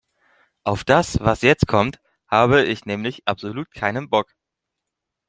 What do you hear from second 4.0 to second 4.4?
Bock.